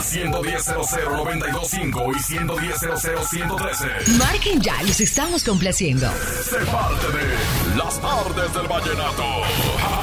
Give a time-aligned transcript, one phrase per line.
[0.00, 4.16] Al 110.00925 y 110.00113.
[4.16, 6.10] Marquen ya, los estamos complaciendo.
[6.42, 9.22] Sé parte de Las tardes del vallenato.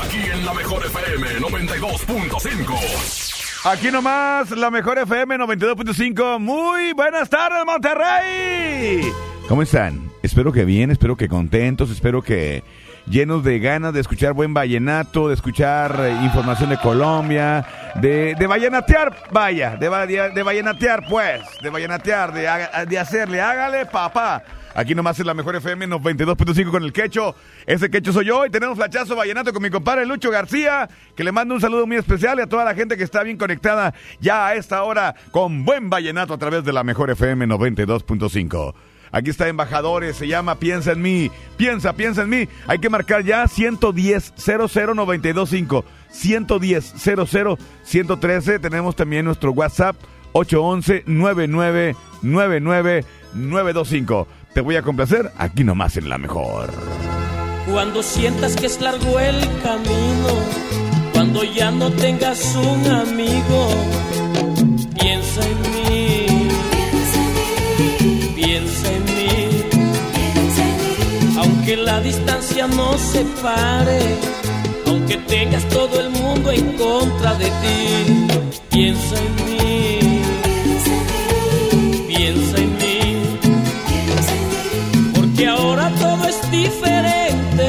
[0.04, 3.66] Aquí en la mejor FM 92.5.
[3.66, 6.40] Aquí nomás, la mejor FM 92.5.
[6.42, 9.12] Muy buenas tardes, Monterrey.
[9.48, 10.12] ¿Cómo están?
[10.22, 12.64] Espero que bien, espero que contentos, espero que
[13.10, 17.66] llenos de ganas de escuchar buen vallenato, de escuchar eh, información de Colombia,
[17.96, 24.44] de, vallenatear, vaya, de, de, vallenatear, pues, de vallenatear, de, de hacerle, hágale, papá.
[24.78, 27.34] Aquí nomás es la mejor FM 92.5 con el quecho.
[27.66, 31.32] Ese quecho soy yo y tenemos flachazo vallenato con mi compadre Lucho García, que le
[31.32, 34.46] mando un saludo muy especial y a toda la gente que está bien conectada ya
[34.46, 38.76] a esta hora con buen vallenato a través de la mejor FM 92.5.
[39.12, 41.32] Aquí está Embajadores, se llama Piensa en mí.
[41.58, 42.48] Piensa, piensa en mí.
[42.68, 48.60] Hay que marcar ya 110 00925 110 00 113.
[48.60, 49.96] Tenemos también nuestro WhatsApp
[50.34, 54.28] 811 9999 925.
[54.54, 56.72] Te voy a complacer aquí nomás en la mejor.
[57.72, 60.30] Cuando sientas que es largo el camino,
[61.14, 63.70] cuando ya no tengas un amigo,
[65.00, 66.27] piensa en mí,
[71.98, 74.00] la distancia nos separe,
[74.86, 78.28] aunque tengas todo el mundo en contra de ti,
[78.70, 80.22] piensa en mí,
[82.08, 83.00] piensa en mí.
[85.16, 87.68] Porque ahora todo es diferente.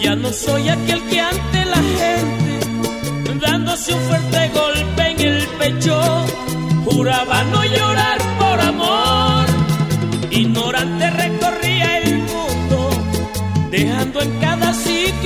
[0.00, 2.52] Ya no soy aquel que ante la gente,
[3.46, 6.00] dándose un fuerte golpe en el pecho,
[6.86, 7.63] juraba no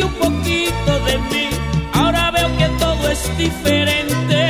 [0.09, 1.49] un poquito de mí.
[1.93, 4.41] Ahora veo que todo es diferente.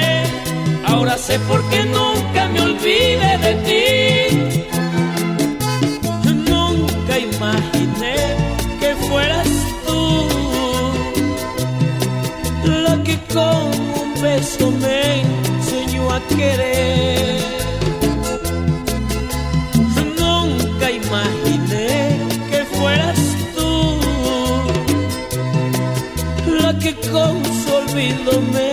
[0.87, 3.89] Ahora sé por qué nunca me olvide de ti.
[6.51, 8.17] Nunca imaginé
[8.81, 9.49] que fueras
[9.87, 10.29] tú
[12.85, 13.71] la que con
[14.03, 17.58] un beso me enseñó a querer.
[28.41, 28.68] Me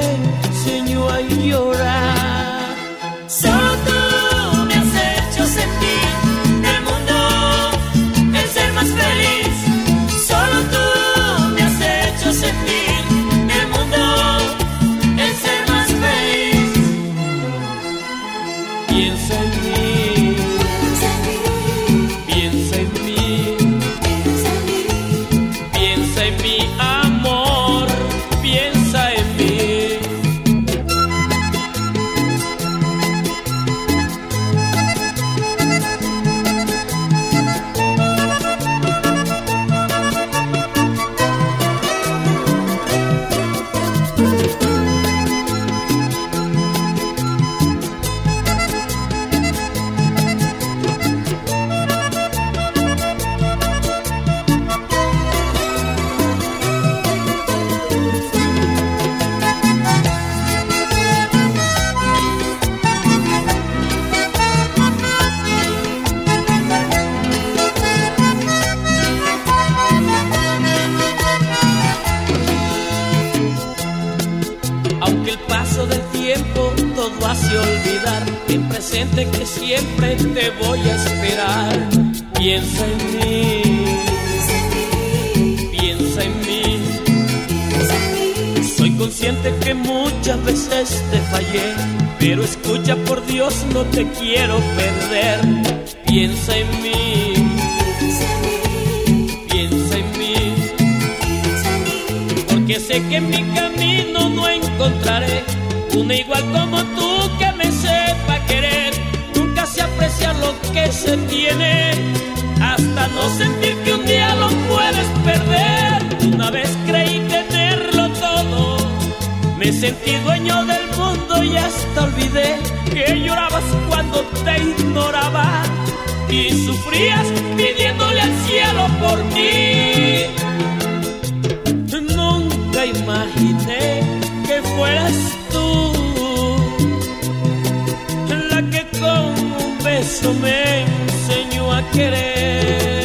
[140.06, 143.05] un beso me enseñó a querer.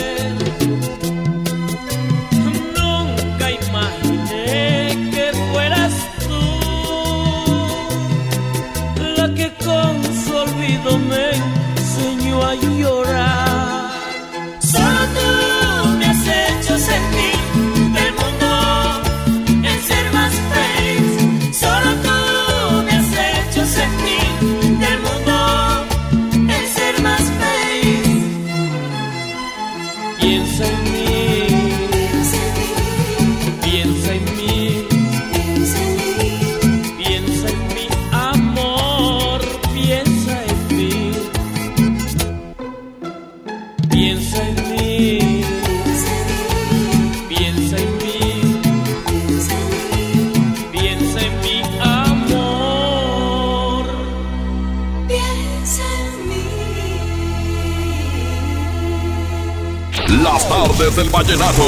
[61.00, 61.62] Del vallenato.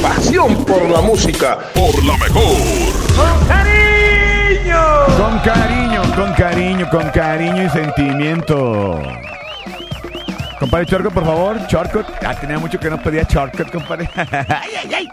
[0.00, 1.58] Pasión por la música.
[1.74, 2.56] Por la mejor.
[5.16, 9.02] Con cariño, con cariño, con cariño y sentimiento.
[10.58, 12.02] Compadre Chorco, por favor, Chorco.
[12.26, 14.08] Ah, tenía mucho que no pedía Chorco, compadre.
[14.16, 15.08] ay, ay, ay.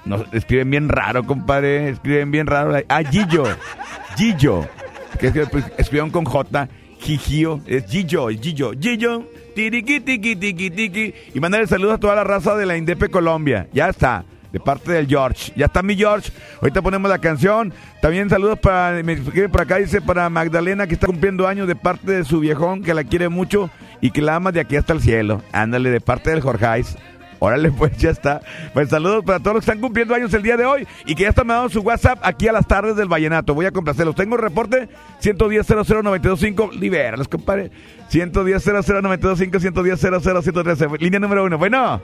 [0.10, 1.90] No, escriben bien raro, compadre.
[1.90, 2.76] Escriben bien raro.
[2.90, 3.44] Ah, Gillo.
[4.18, 4.68] Gillo.
[5.20, 6.68] Que es que pues, escribieron con J.
[7.00, 7.62] Gigio.
[7.68, 8.72] Es Gillo, Gillo.
[8.72, 9.28] Gillo.
[9.54, 11.14] Tiriqui, tiqui, tiqui, tiqui.
[11.36, 13.68] Y mandarle saludos a toda la raza de la Indepe Colombia.
[13.72, 14.26] Ya está.
[14.52, 15.54] De parte del George.
[15.56, 16.32] Ya está mi George.
[16.60, 17.72] Ahorita ponemos la canción.
[18.02, 19.04] También saludos para.
[19.04, 22.40] Me escribe por acá, dice para Magdalena que está cumpliendo años de parte de su
[22.40, 23.70] viejón, que la quiere mucho
[24.02, 25.44] y que la ama de aquí hasta el cielo.
[25.52, 26.98] Ándale, de parte del Jorgeis.
[27.40, 28.42] Órale, pues ya está.
[28.74, 31.24] Pues saludos para todos los que están cumpliendo años el día de hoy y que
[31.24, 33.54] ya están mandando su WhatsApp aquí a las tardes del Vallenato.
[33.54, 34.16] Voy a complacerlos.
[34.16, 34.90] Tengo reporte
[35.20, 36.72] 110 00925.
[36.74, 37.72] Libéralos, compadre.
[38.10, 40.88] 110 00925, 110 00113.
[41.00, 41.58] Línea número uno.
[41.58, 42.02] Bueno,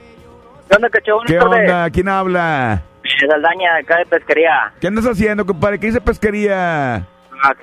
[0.69, 1.17] ¿Qué onda, cacho?
[1.27, 1.89] ¿qué onda?
[1.89, 2.81] ¿Quién habla?
[3.19, 4.73] Saldaña, acá de pesquería.
[4.79, 5.79] ¿Qué andas haciendo, compadre?
[5.79, 7.07] ¿Qué dice pesquería?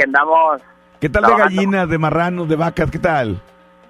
[0.04, 0.62] Andamos.
[1.00, 2.90] ¿Qué tal de gallinas, de marranos, de vacas?
[2.90, 3.42] ¿Qué tal?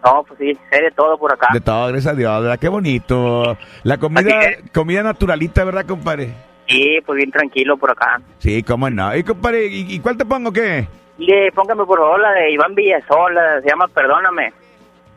[0.04, 1.48] No, pues sí, hay de todo por acá.
[1.52, 2.58] De todo, gracias a Dios, ¿verdad?
[2.58, 3.56] Qué bonito.
[3.84, 4.40] La comida,
[4.74, 6.32] comida naturalita, ¿verdad, compadre?
[6.68, 8.20] Sí, pues bien tranquilo por acá.
[8.38, 9.14] Sí, cómo no.
[9.16, 10.86] Y compadre, ¿y, y cuál te pongo qué?
[11.18, 14.52] Le, póngame por favor la de Iván Villasol, la- se llama Perdóname.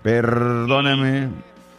[0.03, 1.29] Perdóname.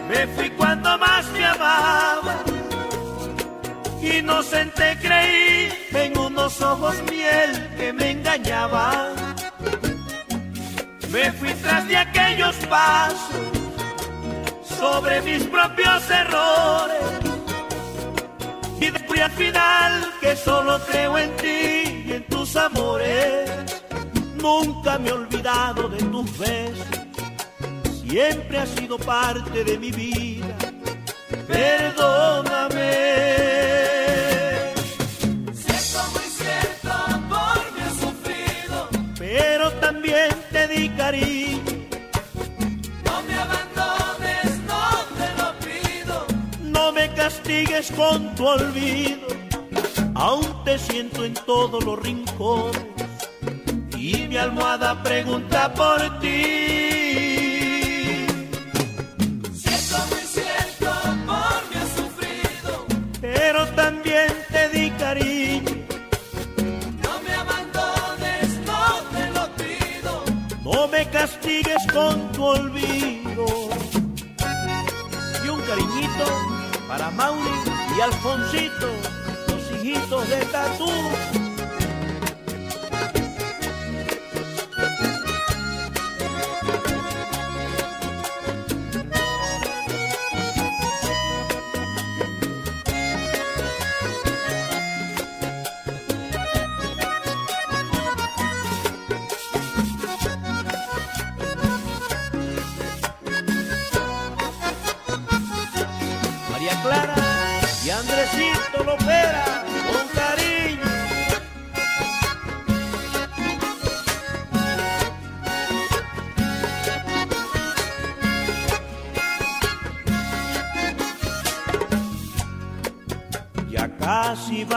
[0.09, 2.37] me fui cuando más me amaba.
[4.03, 9.15] Inocente creí en unos ojos miel que me engañaban.
[11.11, 13.37] Me fui tras de aquellos pasos
[14.79, 17.05] sobre mis propios errores.
[18.81, 23.84] Y descubrí al final que solo creo en ti y vienen tus amores.
[24.45, 26.87] Nunca me he olvidado de tus besos.
[28.03, 30.55] Siempre has sido parte de mi vida.
[31.49, 32.93] Perdóname.
[35.55, 38.89] Cierto, muy cierto, amor me ha sufrido.
[39.19, 41.63] Pero también te di cariño.
[43.07, 44.85] No me abandones, no
[45.19, 46.27] te lo pido.
[46.61, 49.27] No me castigues con tu olvido.
[50.15, 52.94] Aún te siento en todos los rincones.
[54.07, 56.45] Y mi almohada pregunta por ti.
[59.63, 60.93] Cierto, muy cierto,
[61.71, 62.87] me ha sufrido.
[63.23, 65.73] Pero también te di cariño.
[67.03, 68.83] No me abandones, no
[69.15, 70.13] te lo pido.
[70.63, 73.47] No me castigues con tu olvido.
[75.43, 76.27] Y un cariñito
[76.87, 77.57] para Mauri
[77.97, 78.89] y Alfonsito,
[79.49, 80.91] los hijitos de Tatú.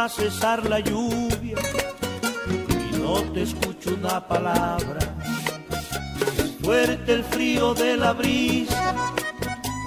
[0.09, 1.57] Cesar la lluvia
[2.91, 4.99] y no te escucho una palabra.
[6.37, 8.95] Es fuerte el frío de la brisa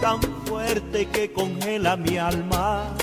[0.00, 2.94] tan fuerte que congela mi alma.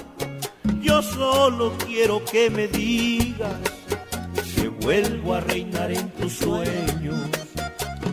[0.82, 3.56] Yo solo quiero que me digas
[4.56, 7.20] que vuelvo a reinar en tus sueños,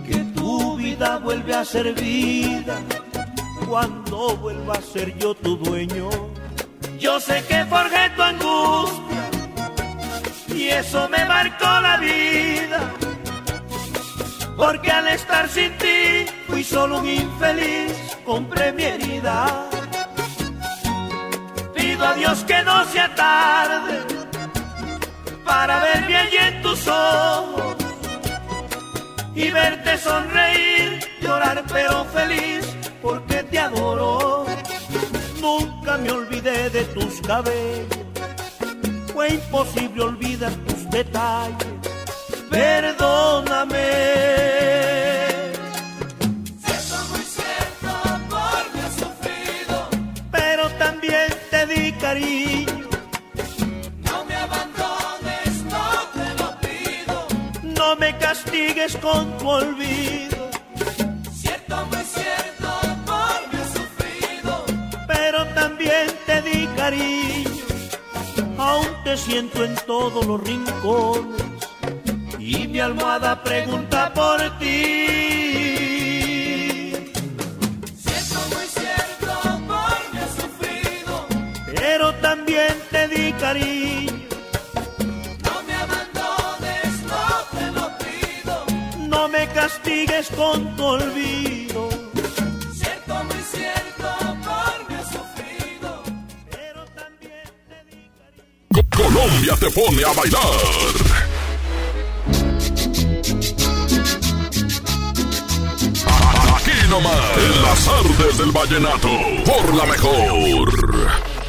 [0.07, 2.81] que tu vida vuelve a ser vida
[3.69, 6.09] cuando vuelva a ser yo tu dueño.
[7.15, 9.31] Yo sé que forjé tu angustia
[10.49, 12.81] y eso me marcó la vida.
[14.57, 17.93] Porque al estar sin ti fui solo un infeliz,
[18.25, 19.47] compré mi herida.
[21.77, 23.97] Pido a Dios que no sea tarde
[25.45, 27.77] para verme allí en tus ojos
[29.37, 32.67] y verte sonreír, llorar pero feliz
[33.01, 34.54] porque te adoro.
[35.45, 37.99] Nunca me olvidé de tus cabellos,
[39.13, 41.75] fue imposible olvidar tus detalles
[42.55, 43.89] perdóname.
[46.65, 47.91] Cierto, muy cierto,
[48.75, 49.77] me ha sufrido.
[50.31, 52.89] Pero también te di cariño,
[54.09, 55.87] No me abandones, no
[56.17, 57.17] te lo pido.
[57.79, 60.14] no me castigues con tu olvido.
[66.95, 67.51] Cariño,
[68.59, 71.43] aún te siento en todos los rincones.
[72.39, 74.67] Y mi almohada pregunta por ti.
[78.05, 79.33] Cierto, muy cierto,
[80.13, 81.27] me ha sufrido.
[81.75, 84.13] Pero también te di cariño.
[85.45, 88.55] No me abandones, no te lo pido.
[89.09, 91.54] No me castigues con tu olvido.
[99.45, 100.41] Colombia te pone a bailar.
[106.57, 109.09] Aquí nomás, en las artes del vallenato,
[109.45, 111.04] por la mejor.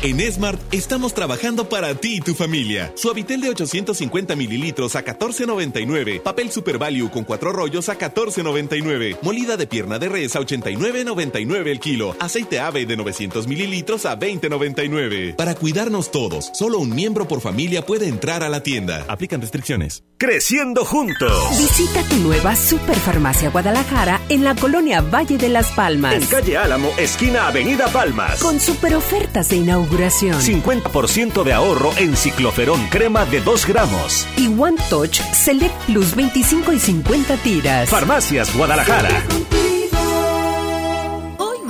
[0.06, 2.94] En Smart estamos trabajando para ti y tu familia.
[2.96, 6.22] Suavitel de 850 mililitros a 14.99.
[6.22, 9.18] Papel Super Value con cuatro rollos a 14.99.
[9.24, 12.16] Molida de pierna de res a 89.99 el kilo.
[12.20, 15.36] Aceite ave de 900 mililitros a 20.99.
[15.36, 19.06] Para cuidarnos todos, solo un miembro por familia puede entrar a la tienda.
[19.08, 20.04] Aplican restricciones.
[20.20, 21.34] Creciendo juntos.
[21.58, 26.14] Visita tu nueva Superfarmacia Guadalajara en la colonia Valle de las Palmas.
[26.14, 28.40] En calle Álamo, esquina Avenida Palmas.
[28.40, 29.95] Con super ofertas de inauguración.
[29.98, 34.28] 50% de ahorro en cicloferón crema de 2 gramos.
[34.38, 37.90] Y One Touch Select Plus 25 y 50 tiras.
[37.90, 39.24] Farmacias Guadalajara.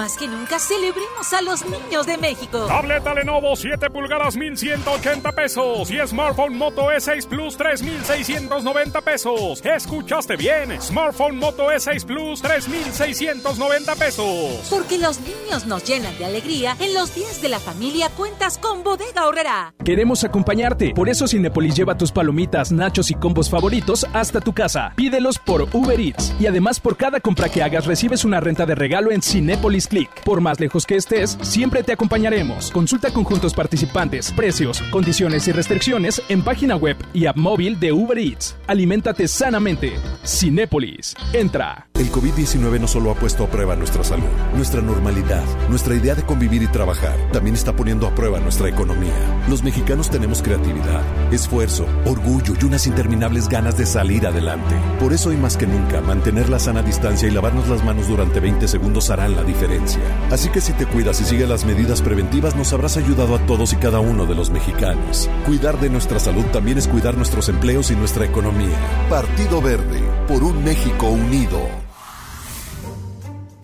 [0.06, 2.66] Más que nunca nunca celebremos a los niños de México.
[2.68, 9.66] Tableta Lenovo 7 pulgadas 1180 pesos y smartphone Moto E6 Plus 3690 pesos.
[9.66, 10.80] ¿Escuchaste bien?
[10.80, 14.68] Smartphone Moto E6 Plus 3690 pesos.
[14.70, 18.84] Porque los niños nos llenan de alegría, en los días de la familia cuentas con
[18.84, 19.74] Bodega Horrera.
[19.84, 24.94] Queremos acompañarte, por eso Cinepolis lleva tus palomitas, nachos y combos favoritos hasta tu casa.
[24.96, 28.76] Pídelos por Uber Eats y además por cada compra que hagas recibes una renta de
[28.76, 29.88] regalo en Cinepolis
[30.24, 32.72] Por más lejos que estés, siempre te acompañaremos.
[32.72, 38.18] Consulta conjuntos participantes, precios, condiciones y restricciones en página web y app móvil de Uber
[38.18, 38.56] Eats.
[38.68, 39.94] Aliméntate sanamente.
[40.26, 41.16] Cinépolis.
[41.34, 41.88] Entra.
[41.94, 46.24] El COVID-19 no solo ha puesto a prueba nuestra salud, nuestra normalidad, nuestra idea de
[46.24, 49.14] convivir y trabajar, también está poniendo a prueba nuestra economía.
[49.50, 54.76] Los mexicanos tenemos creatividad, esfuerzo, orgullo y unas interminables ganas de salir adelante.
[55.00, 58.42] Por eso hoy más que nunca, mantener la sana distancia y lavarnos las manos durante
[58.42, 59.85] 20 segundos harán la diferencia.
[60.32, 63.74] Así que si te cuidas y sigues las medidas preventivas, nos habrás ayudado a todos
[63.74, 65.30] y cada uno de los mexicanos.
[65.46, 68.78] Cuidar de nuestra salud también es cuidar nuestros empleos y nuestra economía.
[69.10, 71.60] Partido Verde, por un México unido.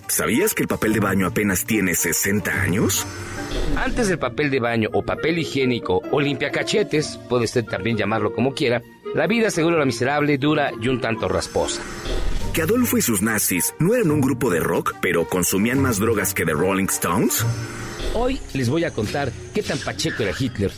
[0.08, 3.06] ¿Sabías que el papel de baño apenas tiene 60 años?
[3.78, 8.54] Antes del papel de baño o papel higiénico o limpiacachetes, puede usted también llamarlo como
[8.54, 8.82] quiera,
[9.16, 11.82] la vida seguro la miserable, dura y un tanto rasposa.
[12.54, 16.34] ¿Que Adolfo y sus nazis no eran un grupo de rock, pero consumían más drogas
[16.34, 17.46] que The Rolling Stones?
[18.14, 20.70] Hoy les voy a contar qué tan pacheco era Hitler.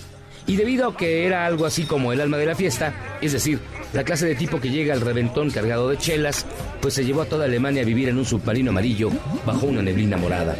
[0.46, 3.60] Y debido a que era algo así como el alma de la fiesta, es decir,
[3.92, 6.46] la clase de tipo que llega al reventón cargado de chelas,
[6.80, 9.10] pues se llevó a toda Alemania a vivir en un submarino amarillo
[9.44, 10.56] bajo una neblina morada.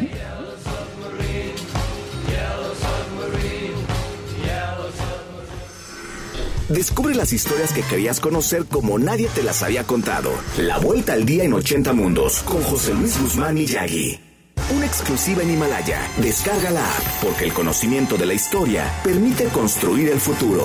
[6.74, 10.32] Descubre las historias que querías conocer como nadie te las había contado.
[10.58, 14.18] La vuelta al día en 80 mundos con José Luis Guzmán y Yagi.
[14.74, 16.00] Una exclusiva en Himalaya.
[16.16, 20.64] Descarga la app porque el conocimiento de la historia permite construir el futuro.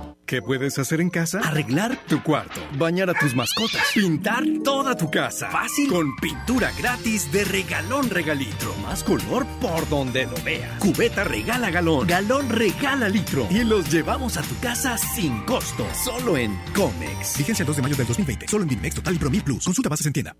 [0.31, 1.41] ¿Qué puedes hacer en casa?
[1.43, 5.49] Arreglar tu cuarto, bañar a tus mascotas, pintar toda tu casa.
[5.49, 5.89] Fácil.
[5.89, 8.73] Con pintura gratis de regalón regalitro.
[8.77, 10.79] Más color por donde lo veas.
[10.79, 13.45] Cubeta regala galón, galón regala litro.
[13.51, 15.85] Y los llevamos a tu casa sin costo.
[16.01, 17.33] Solo en Comex.
[17.35, 18.47] Fíjense el 2 de mayo del 2020.
[18.47, 19.65] Solo en Dimex Total y Promil Plus.
[19.65, 20.33] Consulta bases en tienda.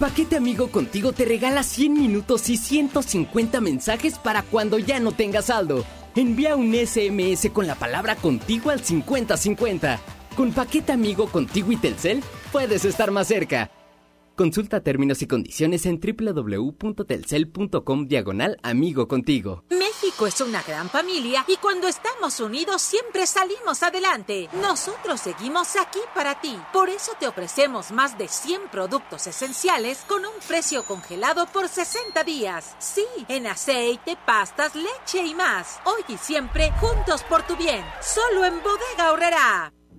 [0.00, 5.44] Paquete Amigo Contigo te regala 100 minutos y 150 mensajes para cuando ya no tengas
[5.44, 5.86] saldo.
[6.16, 10.00] Envía un SMS con la palabra contigo al 5050.
[10.34, 13.70] Con Paquete Amigo Contigo y Telcel puedes estar más cerca.
[14.36, 19.64] Consulta términos y condiciones en www.telcel.com diagonal amigo contigo.
[19.70, 24.50] México es una gran familia y cuando estamos unidos siempre salimos adelante.
[24.60, 26.54] Nosotros seguimos aquí para ti.
[26.70, 32.22] Por eso te ofrecemos más de 100 productos esenciales con un precio congelado por 60
[32.24, 32.76] días.
[32.78, 35.80] Sí, en aceite, pastas, leche y más.
[35.86, 37.82] Hoy y siempre juntos por tu bien.
[38.02, 39.72] Solo en Bodega Horrera.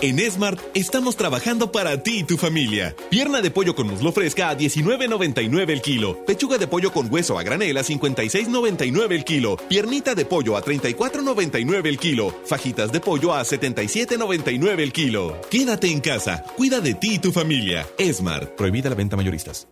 [0.00, 2.94] En Smart estamos trabajando para ti y tu familia.
[3.10, 6.24] Pierna de pollo con muslo fresca a 19.99 el kilo.
[6.24, 9.56] Pechuga de pollo con hueso a granel a 56.99 el kilo.
[9.56, 12.32] Piernita de pollo a 34.99 el kilo.
[12.44, 15.40] Fajitas de pollo a 77.99 el kilo.
[15.50, 16.44] Quédate en casa.
[16.56, 17.84] Cuida de ti y tu familia.
[18.12, 18.54] Smart.
[18.56, 19.66] Prohibida la venta mayoristas.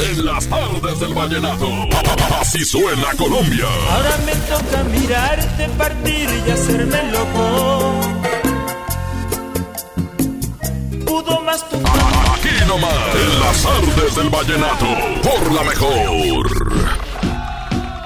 [0.00, 1.68] En las tardes del vallenato.
[2.40, 3.66] Así suena Colombia.
[3.90, 8.13] Ahora me toca mirarte partir y hacerme loco.
[11.14, 14.86] Pudo más tu Aquí nomás, en las artes del vallenato,
[15.22, 16.48] por la mejor.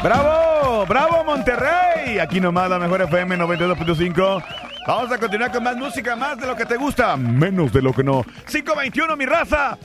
[0.02, 0.86] ¡Bravo!
[0.86, 2.18] ¡Bravo Monterrey!
[2.18, 4.44] Aquí nomás la mejor FM 92.5.
[4.86, 7.94] Vamos a continuar con más música, más de lo que te gusta, menos de lo
[7.94, 8.24] que no.
[8.46, 9.78] 521, mi raza.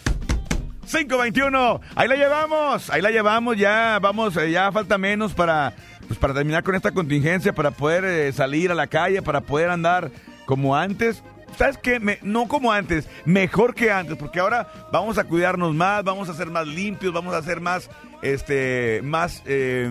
[0.85, 1.79] 521.
[1.95, 5.73] Ahí la llevamos, ahí la llevamos, ya vamos, eh, ya falta menos para,
[6.07, 9.69] pues, para terminar con esta contingencia, para poder eh, salir a la calle, para poder
[9.69, 10.11] andar
[10.45, 11.23] como antes.
[11.57, 12.19] ¿Sabes qué?
[12.21, 16.47] No como antes, mejor que antes, porque ahora vamos a cuidarnos más, vamos a ser
[16.47, 17.89] más limpios, vamos a ser más,
[18.21, 19.89] este, más eh,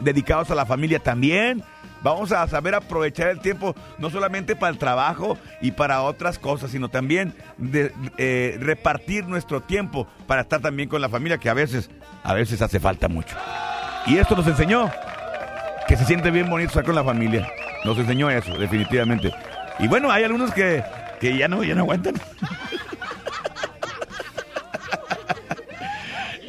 [0.00, 1.62] dedicados a la familia también.
[2.02, 6.70] Vamos a saber aprovechar el tiempo no solamente para el trabajo y para otras cosas,
[6.70, 11.54] sino también de, eh, repartir nuestro tiempo para estar también con la familia, que a
[11.54, 11.90] veces,
[12.22, 13.34] a veces hace falta mucho.
[14.06, 14.88] Y esto nos enseñó
[15.88, 17.48] que se siente bien bonito estar con la familia.
[17.84, 19.32] Nos enseñó eso, definitivamente.
[19.78, 20.82] Y bueno, hay algunos que,
[21.20, 22.14] que ya no, ya no aguantan.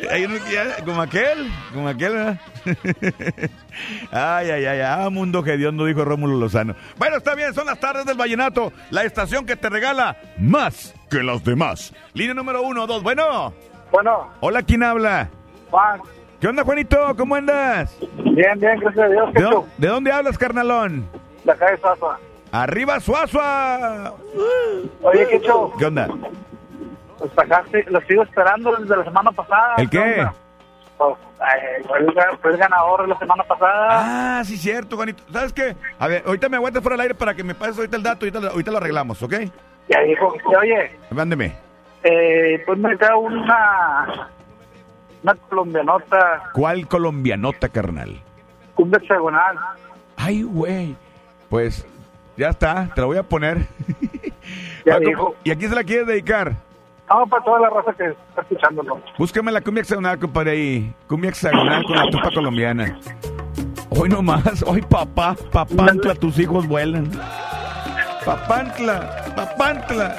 [0.10, 2.38] Hay unos que ya- como aquel, como aquel, ¿verdad?
[4.12, 6.76] Ay, ay, ay, ah, mundo no dijo Rómulo Lozano.
[6.98, 11.22] Bueno, está bien, son las tardes del vallenato, la estación que te regala más que
[11.24, 11.94] las demás.
[12.14, 13.54] Línea número uno, dos, bueno.
[13.92, 14.30] Bueno.
[14.40, 15.30] Hola, ¿quién habla?
[15.70, 16.00] Juan.
[16.40, 17.14] ¿Qué onda, Juanito?
[17.18, 17.96] ¿Cómo andas?
[18.24, 19.34] Bien, bien, gracias a Dios.
[19.34, 19.42] ¿De,
[19.78, 21.06] de dónde hablas, carnalón?
[21.44, 22.20] La calle Sasua.
[22.52, 24.14] Arriba, Suazua.
[25.02, 25.74] Oye, ¿qué show?
[25.78, 26.08] ¿Qué onda?
[27.18, 29.76] Pues acá lo sigo esperando desde la semana pasada.
[29.78, 30.28] ¿El qué?
[30.98, 34.40] Pues, eh, fue, el, fue el ganador la semana pasada.
[34.40, 35.24] Ah, sí, cierto, Juanito.
[35.32, 35.76] ¿Sabes qué?
[36.00, 38.26] A ver, ahorita me aguantas fuera del aire para que me pases ahorita el dato.
[38.26, 39.34] Ahorita, lo- ahorita lo arreglamos, ¿ok?
[39.90, 41.56] Ya dijo, oye, Mándeme.
[42.04, 44.30] eh, pues me da una,
[45.24, 48.20] una colombianota, ¿Cuál colombianota, carnal?
[48.76, 49.58] cumbia hexagonal.
[50.18, 50.96] Ay, güey.
[51.50, 51.86] Pues
[52.38, 53.60] ya está, te la voy a poner.
[54.86, 55.36] Ya Ah, ¿cómo- dijo.
[55.44, 56.54] ¿Y a quién se la quieres dedicar?
[57.10, 59.02] Vamos para toda la raza que está escuchándolo.
[59.18, 60.94] Búscame la cumbia hexagonal, compadre, ahí.
[61.08, 62.98] Cumbia hexagonal con la tupa colombiana.
[63.90, 67.12] Hoy nomás, hoy papá, papantla, tus hijos vuelan.
[68.24, 70.16] Papantla, papantla.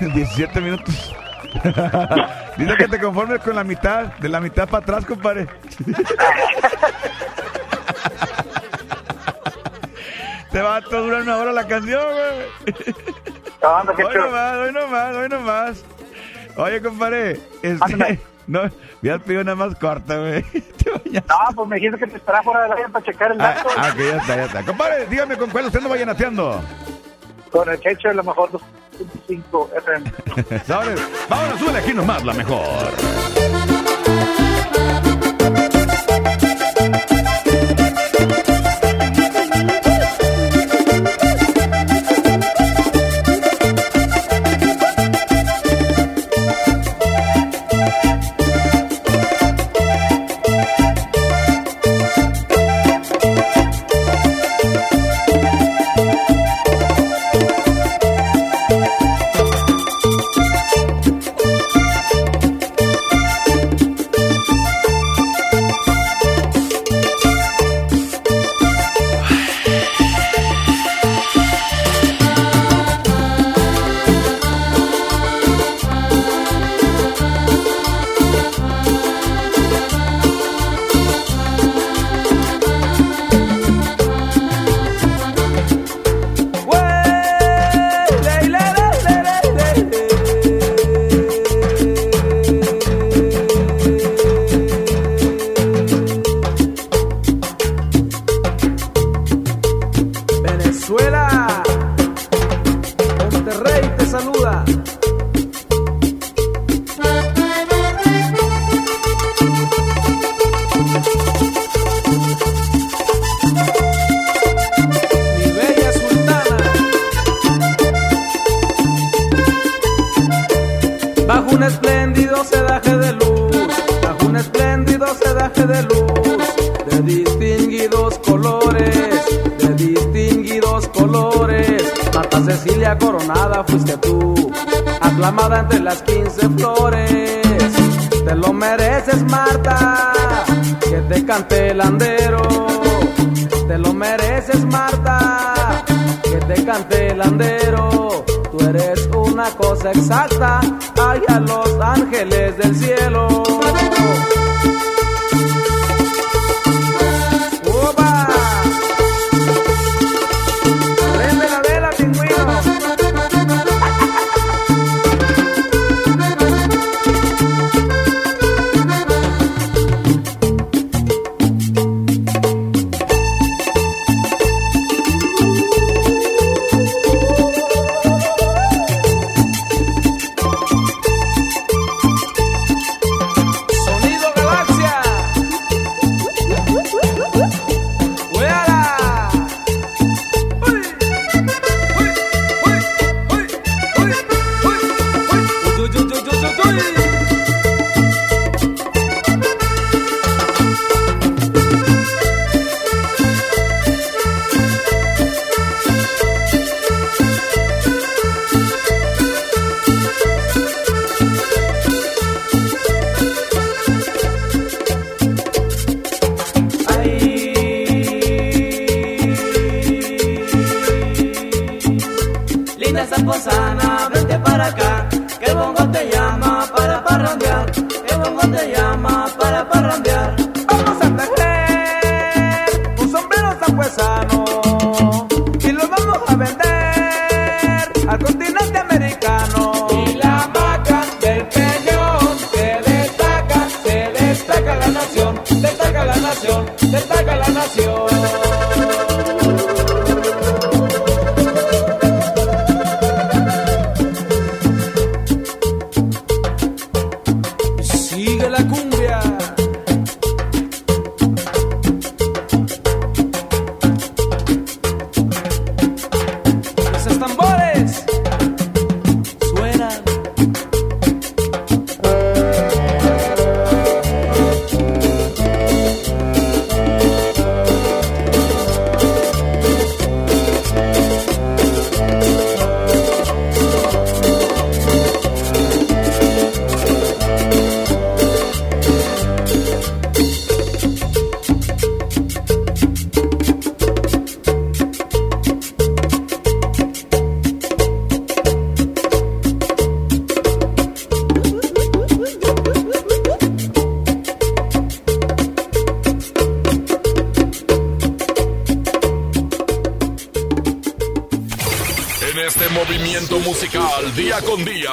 [0.00, 1.14] 17 minutos.
[2.56, 5.46] Dice que te conformes con la mitad, de la mitad para atrás, compadre.
[10.52, 12.94] Te va a durar una hora la canción, güey.
[13.62, 15.84] Hoy nomás, hoy nomás, hoy nomás.
[16.56, 18.62] Oye, compadre, este, no,
[19.00, 20.44] me has pedido una más corta, güey.
[21.12, 23.68] No, pues me dijiste que te esperaba fuera del aire para checar el Ah, dato.
[23.76, 24.62] ah, que ya está, ya está.
[24.64, 26.60] Compadre, dígame con cuál usted no vaya nateando.
[27.50, 30.12] Con el Checho de lo mejor 2.5 FM.
[30.66, 31.00] ¿Sabes?
[31.28, 32.88] Vámonos, súbele aquí nomás, la mejor.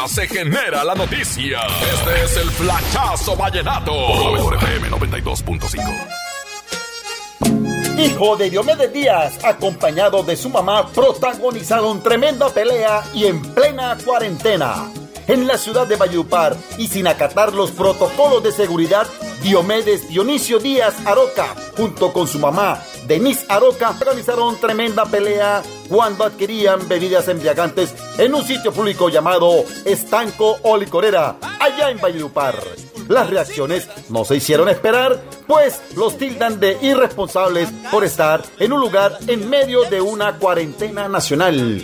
[0.10, 1.60] Se genera la noticia.
[1.94, 3.92] Este es el flachazo vallenato.
[3.92, 6.08] Por FM 92.5.
[8.00, 14.92] Hijo de Diomedes Díaz, acompañado de su mamá, protagonizaron tremenda pelea y en plena cuarentena.
[15.28, 19.06] En la ciudad de Valledupar y sin acatar los protocolos de seguridad,
[19.44, 26.88] Diomedes Dionisio Díaz Aroca, junto con su mamá, Denise Aroca, organizaron tremenda pelea cuando adquirían
[26.88, 32.56] bebidas embriagantes en un sitio público llamado Estanco o Licorera, allá en Valledupar.
[33.08, 38.82] Las reacciones no se hicieron esperar, pues los tildan de irresponsables por estar en un
[38.82, 41.82] lugar en medio de una cuarentena nacional.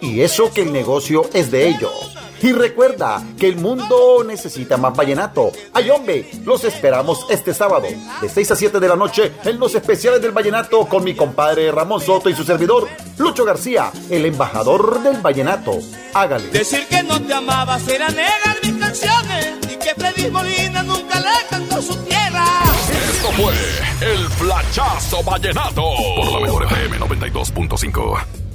[0.00, 2.17] Y eso que el negocio es de ellos.
[2.42, 5.52] Y recuerda que el mundo necesita más vallenato.
[5.72, 7.88] Ay, hombre, los esperamos este sábado,
[8.20, 11.70] de 6 a 7 de la noche, en los especiales del vallenato con mi compadre
[11.72, 15.78] Ramón Soto y su servidor, Lucho García, el embajador del vallenato.
[16.14, 16.48] Hágale.
[16.48, 21.46] Decir que no te amaba será negar mis canciones y que Freddy Molina nunca le
[21.50, 22.44] cantó su tierra.
[23.10, 23.54] Esto fue
[24.00, 25.82] el flachazo vallenato.
[26.16, 28.47] Por la mejor FM 92.5.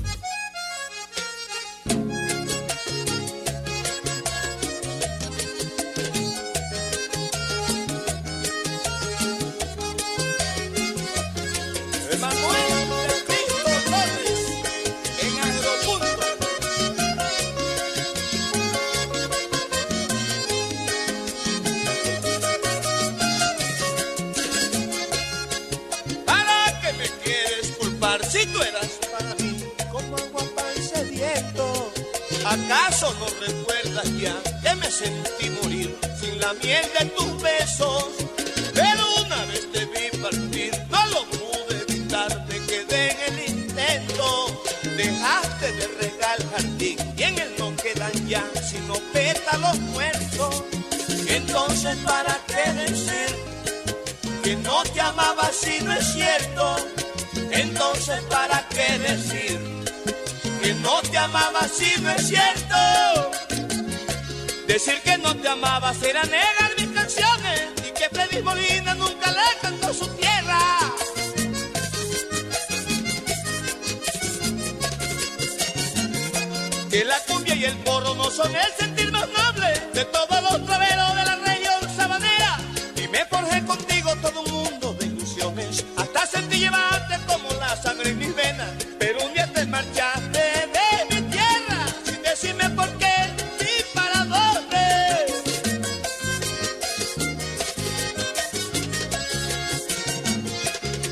[78.43, 82.58] son el sentir más noble de todos los traveros de la región sabanera.
[82.95, 88.10] Y me forjé contigo todo un mundo de ilusiones, hasta sentí llevarte como la sangre
[88.10, 88.69] en mis venas.
[88.99, 90.43] Pero un día te marchaste
[90.75, 93.15] de mi tierra sin decirme por qué
[93.62, 94.86] ni para dónde.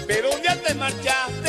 [0.08, 1.41] Pero un día te marchaste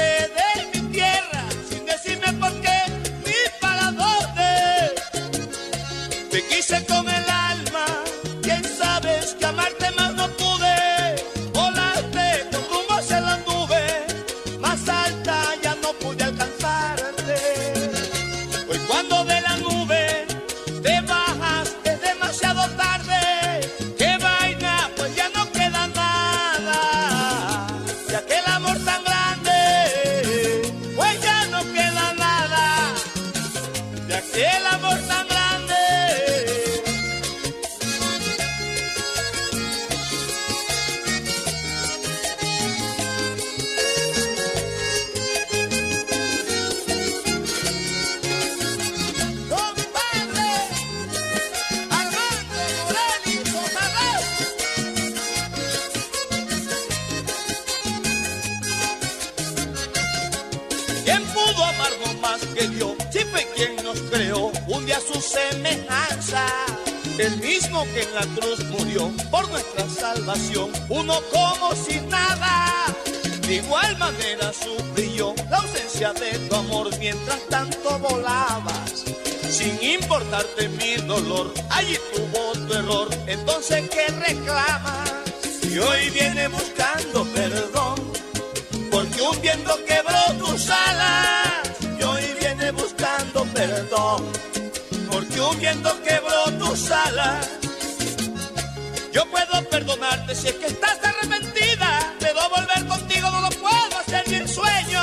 [99.13, 104.27] Yo puedo perdonarte si es que estás arrepentida, pero volver contigo no lo puedo hacer
[104.29, 105.03] ni en sueño.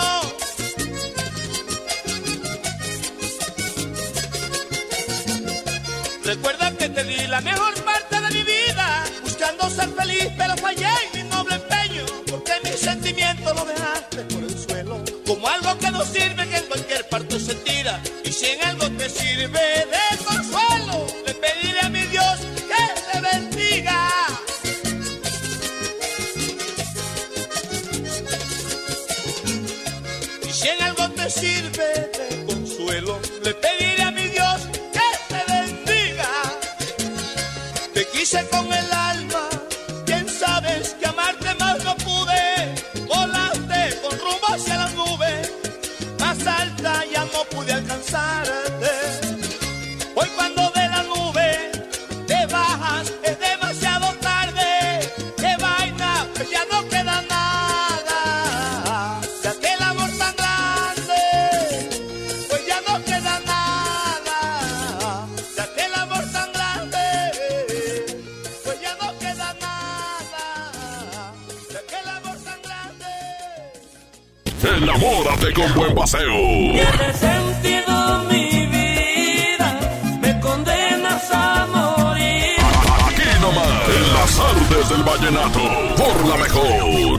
[6.24, 10.88] Recuerda que te di la mejor parte de mi vida, buscando ser feliz, pero fallé
[11.13, 15.91] en mi noble empeño, porque mis sentimientos lo dejaste por el suelo, como algo que
[15.91, 19.88] no sirve, que en cualquier parte se tira, y si en algo te sirve
[85.47, 87.18] por la mejor.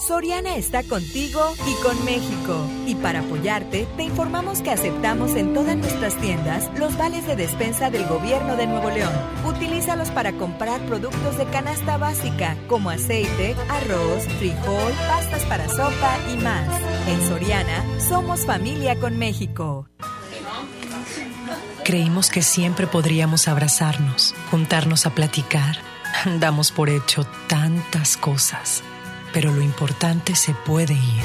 [0.00, 2.66] Soriana está contigo y con México.
[2.86, 7.90] Y para apoyarte, te informamos que aceptamos en todas nuestras tiendas los vales de despensa
[7.90, 9.12] del gobierno de Nuevo León.
[9.44, 16.36] Utilízalos para comprar productos de canasta básica, como aceite, arroz, frijol, pastas para sopa y
[16.42, 16.80] más.
[17.06, 19.86] En Soriana, somos familia con México.
[21.84, 25.76] Creímos que siempre podríamos abrazarnos, juntarnos a platicar.
[26.38, 28.82] Damos por hecho tantas cosas,
[29.32, 31.24] pero lo importante se puede ir,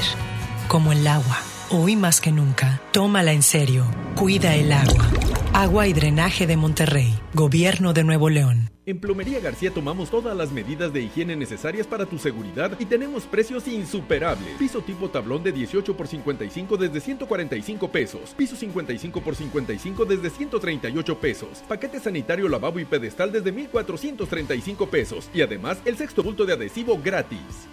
[0.68, 1.38] como el agua.
[1.70, 3.84] Hoy más que nunca, tómala en serio.
[4.14, 5.10] Cuida el agua.
[5.52, 8.70] Agua y Drenaje de Monterrey, Gobierno de Nuevo León.
[8.88, 13.24] En Plomería García tomamos todas las medidas de higiene necesarias para tu seguridad y tenemos
[13.24, 14.54] precios insuperables.
[14.60, 18.34] Piso tipo tablón de 18 por 55 desde 145 pesos.
[18.36, 21.64] Piso 55 por 55 desde 138 pesos.
[21.66, 25.30] Paquete sanitario, lavabo y pedestal desde 1435 pesos.
[25.34, 27.66] Y además el sexto bulto de adhesivo gratis.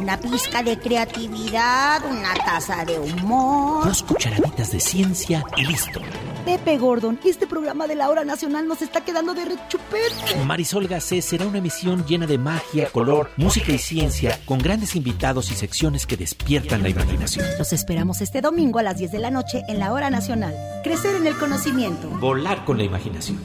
[0.00, 3.86] Una pizca de creatividad, una taza de humor.
[3.86, 6.00] Dos cucharaditas de ciencia y listo.
[6.44, 10.44] Pepe Gordon, este programa de la hora nacional nos está quedando de rechupete.
[10.44, 15.50] Marisol Gacé será una emisión llena de magia, color, música y ciencia, con grandes invitados
[15.50, 17.46] y secciones que despiertan la imaginación.
[17.58, 20.54] Los esperamos este domingo a las 10 de la noche en la hora nacional.
[20.82, 22.08] Crecer en el conocimiento.
[22.10, 23.38] Volar con la imaginación.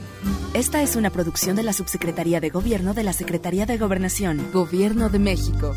[0.52, 5.08] Esta es una producción de la Subsecretaría de Gobierno de la Secretaría de Gobernación, Gobierno
[5.08, 5.74] de México.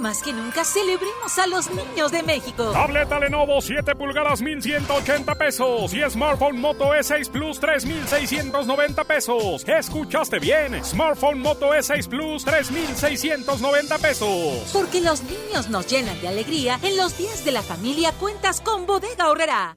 [0.00, 2.70] Más que nunca celebremos a los niños de México.
[2.72, 9.68] Tableta Lenovo 7 pulgadas 1180 pesos y Smartphone Moto E6 Plus 3690 pesos.
[9.68, 10.82] ¿Escuchaste bien?
[10.82, 14.70] Smartphone Moto E6 Plus 3690 pesos.
[14.72, 18.86] Porque los niños nos llenan de alegría, en los días de la familia cuentas con
[18.86, 19.76] Bodega Horrera.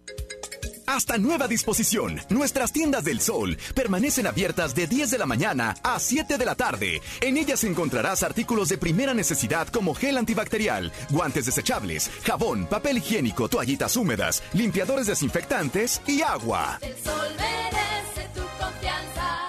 [0.86, 6.00] Hasta nueva disposición, nuestras tiendas del sol permanecen abiertas de 10 de la mañana a
[6.00, 7.02] 7 de la tarde.
[7.22, 13.48] En ellas encontrarás artículos de primera necesidad como gel antibacterial, guantes desechables, jabón, papel higiénico,
[13.48, 16.80] toallitas húmedas, limpiadores desinfectantes y agua.
[16.82, 19.48] El sol merece tu confianza.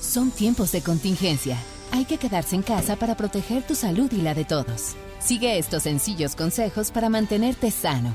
[0.00, 1.58] Son tiempos de contingencia.
[1.92, 4.94] Hay que quedarse en casa para proteger tu salud y la de todos.
[5.20, 8.14] Sigue estos sencillos consejos para mantenerte sano.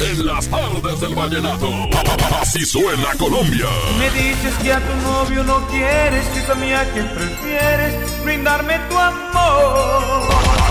[0.00, 1.70] En las tardes del vallenato.
[2.40, 3.66] Así suena Colombia.
[3.98, 8.98] Me dices que a tu novio no quieres, que a mía que prefieres brindarme tu
[8.98, 10.28] amor.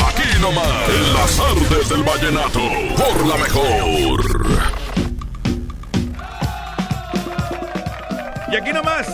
[0.10, 2.60] Aquí nomás, en las tardes del vallenato.
[2.98, 4.24] Por la mejor.
[8.52, 9.08] Y aquí nomás.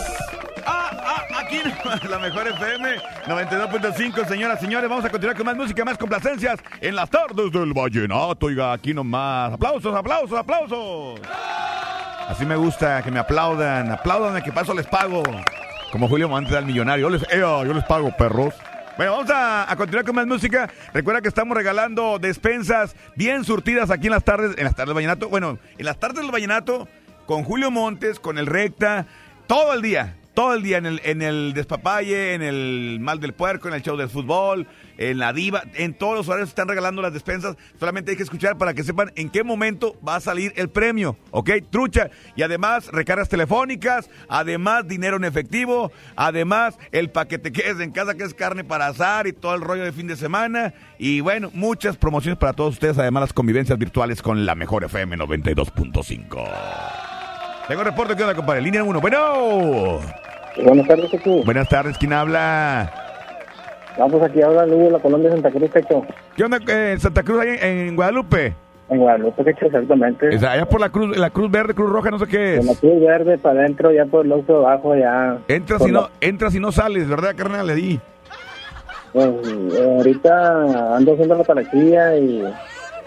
[1.50, 2.96] Aquí la mejor FM
[3.26, 4.88] 92.5, señoras, señores.
[4.88, 8.46] Vamos a continuar con más música, más complacencias en las tardes del vallenato.
[8.46, 9.54] Oiga, aquí nomás.
[9.54, 11.20] Aplausos, aplausos, aplausos.
[12.28, 13.90] Así me gusta que me aplaudan.
[13.90, 15.24] Aplaudan que paso les pago.
[15.90, 17.10] Como Julio Montes al millonario.
[17.10, 18.54] Yo les, yo les pago, perros.
[18.96, 20.70] Bueno, vamos a, a continuar con más música.
[20.94, 24.94] Recuerda que estamos regalando despensas bien surtidas aquí en las tardes, en las tardes del
[24.94, 25.28] vallenato.
[25.28, 26.86] Bueno, en las tardes del vallenato
[27.26, 29.06] con Julio Montes, con el Recta,
[29.48, 33.74] todo el día, todo el día en el, despapalle, en el mal del puerco, en
[33.74, 34.66] el show del fútbol,
[34.96, 37.58] en la diva, en todos los horarios están regalando las despensas.
[37.78, 41.18] Solamente hay que escuchar para que sepan en qué momento va a salir el premio,
[41.30, 41.50] ¿ok?
[41.68, 42.08] Trucha.
[42.36, 48.14] Y además, recargas telefónicas, además, dinero en efectivo, además, el paquete que es en casa,
[48.14, 50.72] que es carne para asar y todo el rollo de fin de semana.
[50.98, 55.18] Y bueno, muchas promociones para todos ustedes, además las convivencias virtuales con la mejor FM
[55.18, 56.48] 92.5.
[57.68, 58.62] Tengo reporte que onda, compadre.
[58.62, 59.00] Línea 1.
[59.02, 60.29] Bueno.
[60.64, 61.44] Buenas tardes, Jesús.
[61.44, 61.96] Buenas tardes.
[61.98, 62.92] ¿Quién habla?
[63.98, 66.02] Vamos aquí ahora Lugo de la Colombia de Santa Cruz, Techo.
[66.36, 68.54] ¿Qué onda eh, en Santa Cruz, ahí en, en Guadalupe?
[68.88, 70.34] En Guadalupe, Techo, exactamente.
[70.34, 72.66] O sea, allá por la cruz, la cruz verde, cruz roja, no sé qué Con
[72.66, 72.80] la es.
[72.80, 75.38] cruz verde para adentro, ya por el otro abajo, ya.
[75.48, 77.66] Entras y la- no, entras y no sales, ¿verdad, carnal?
[77.66, 78.00] Le di.
[79.12, 82.44] Pues, eh, ahorita ando haciendo la talaquilla y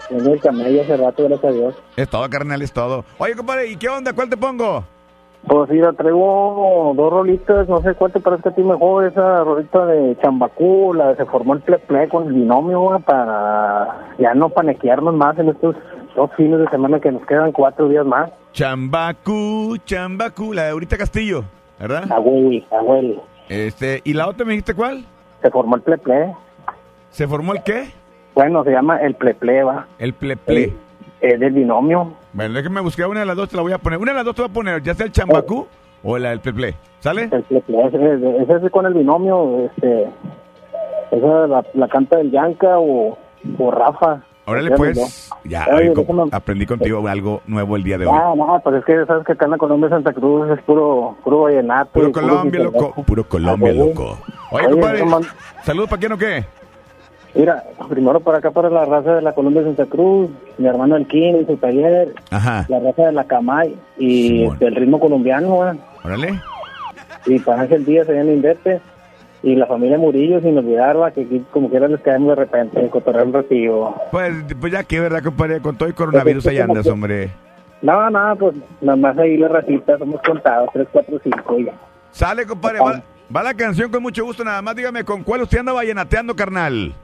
[0.08, 1.74] tengo el camello hace rato, gracias a Dios.
[1.96, 3.04] Es todo, carnal, es todo.
[3.18, 4.12] Oye, compadre, ¿y qué onda?
[4.12, 4.84] ¿Cuál te pongo?
[5.46, 9.84] Pues mira, traigo dos rolitas, no sé cuál te parece a ti mejor, esa rolita
[9.84, 14.32] de Chambacú, la de se formó el ple ple con el binomio, güey, para ya
[14.34, 15.76] no panequearnos más en estos
[16.16, 18.30] dos fines de semana que nos quedan cuatro días más.
[18.52, 21.44] Chambacú, Chambacú, la de ahorita Castillo,
[21.78, 22.10] ¿verdad?
[22.10, 23.20] Agüey, agüey.
[23.50, 25.04] Este, ¿y la otra me dijiste cuál?
[25.42, 26.34] Se formó el ple ple.
[27.10, 27.90] ¿Se formó el qué?
[28.34, 29.86] Bueno, se llama el ple ple, va.
[29.98, 30.72] El pleple.
[31.20, 32.12] Es del binomio.
[32.34, 33.98] Bueno, déjame buscar una de las dos, te la voy a poner.
[33.98, 35.66] Una de las dos te voy a poner, ya sea el Chambacú
[36.02, 36.74] o la del pleple.
[37.00, 37.28] ¿Sale?
[37.30, 40.08] El ple ple, ese, ese es con el binomio, este,
[41.12, 43.16] esa la, la canta del Yanka o,
[43.58, 44.20] o Rafa.
[44.46, 45.30] Órale, pues.
[45.44, 45.66] ya.
[45.74, 48.12] Oye, co- déjame- aprendí contigo algo nuevo el día de hoy.
[48.18, 51.16] No, no, pues es que sabes que acá en la Colombia Santa Cruz es puro,
[51.24, 51.90] puro vallenato.
[51.92, 52.94] Puro Colombia, loco.
[53.06, 54.18] Puro Colombia, Ah, loco.
[54.50, 55.02] Oye, compadre,
[55.62, 56.44] ¿saludos para quién o qué?
[57.34, 60.94] Mira, primero para acá, para la raza de la Colombia de Santa Cruz, mi hermano
[60.96, 62.64] Elquín en su taller, Ajá.
[62.68, 65.78] la raza de la Camay y este, el ritmo colombiano, güey.
[66.04, 66.40] Órale.
[67.26, 68.80] y para Ángel Díaz allá en Indete
[69.42, 72.80] y la familia Murillo, sin olvidar, va, que aquí como quiera les caemos de repente,
[72.80, 73.94] en cotorreo un ratillo.
[74.12, 75.60] Pues, pues ya que, ¿verdad, compadre?
[75.60, 77.30] Con todo el coronavirus ahí andas, hombre.
[77.82, 81.72] No, no, pues nada más ahí la ratita, somos contados, 3, 4, 5 y ya.
[82.12, 82.78] Sale, compadre.
[82.78, 83.02] Va,
[83.34, 84.44] va la canción con mucho gusto.
[84.44, 86.94] Nada más dígame, ¿con cuál usted anda vallenateando, carnal?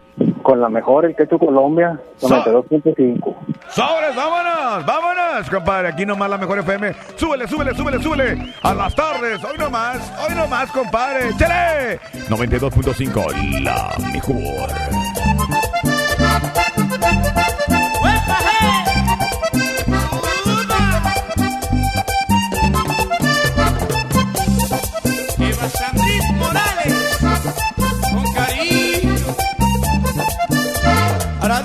[0.43, 3.37] Con la mejor, el Quecho Colombia, 92.5.
[3.69, 4.87] ¡Sobres, vámonos!
[4.87, 5.89] ¡Vámonos, compadre!
[5.89, 6.95] Aquí nomás la mejor FM.
[7.17, 8.55] ¡Súbele, súbele, súbele, súbele!
[8.63, 9.43] ¡A las tardes!
[9.45, 10.13] ¡Hoy nomás!
[10.27, 11.31] ¡Hoy nomás, compadre!
[11.37, 12.01] ¡Chele!
[12.29, 15.10] 92.5, la mejor.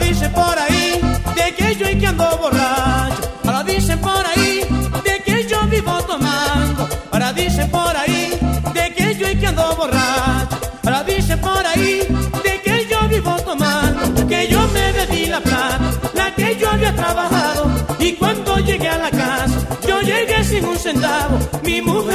[0.07, 1.01] Dicen por ahí
[1.35, 3.21] de que yo y que ando borracho.
[3.43, 4.61] Ahora dicen por ahí
[5.03, 6.87] de que yo vivo tomando.
[7.11, 8.39] Ahora dicen por ahí
[8.73, 10.57] de que yo y que ando borracho.
[10.83, 12.07] Ahora dicen por ahí
[12.43, 14.27] de que yo vivo tomando.
[14.27, 17.63] Que yo me bebí la plata, la que yo había trabajado.
[17.99, 21.39] Y cuando llegué a la casa, yo llegué sin un centavo.
[21.63, 22.14] Mi mujer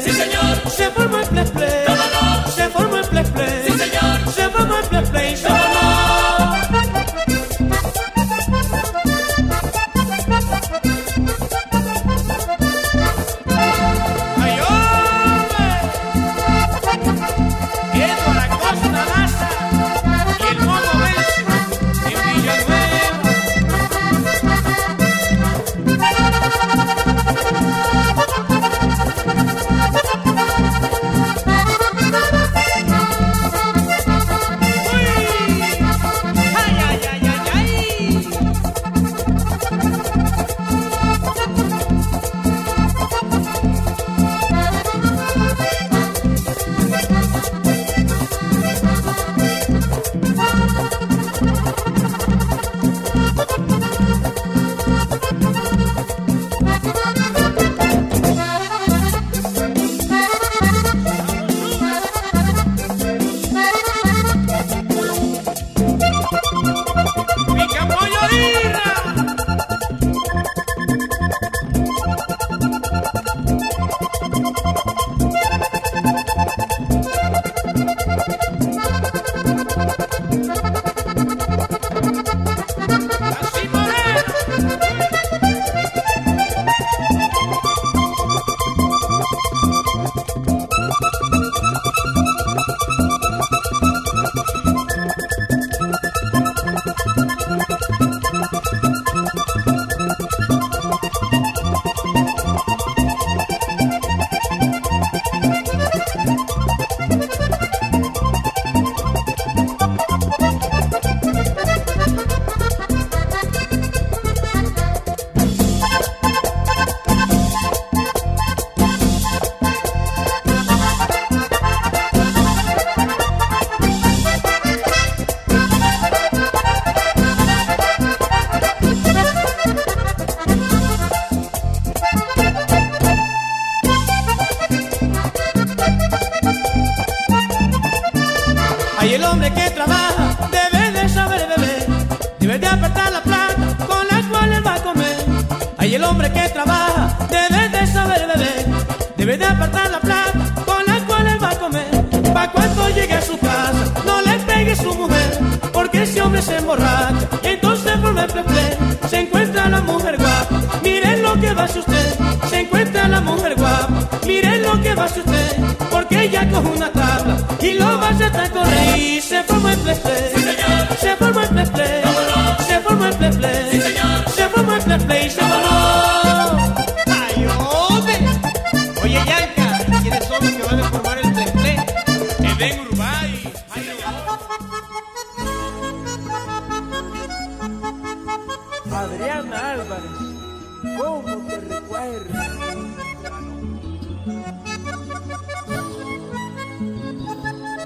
[0.00, 0.53] Sí, señor.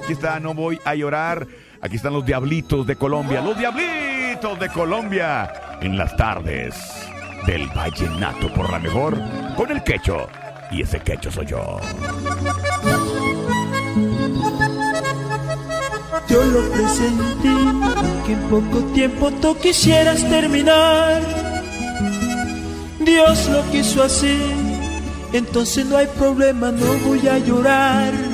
[0.08, 1.46] Aquí está, no voy a llorar.
[1.82, 3.42] Aquí están los diablitos de Colombia.
[3.42, 5.52] Los diablitos de Colombia.
[5.82, 6.74] En las tardes
[7.46, 9.18] del vallenato por la mejor.
[9.54, 10.26] Con el quecho.
[10.70, 11.78] Y ese quecho soy yo.
[16.26, 17.56] Yo lo presentí,
[18.24, 21.20] que en poco tiempo tú quisieras terminar.
[23.00, 24.38] Dios lo quiso así,
[25.34, 28.27] entonces no hay problema, no voy a llorar.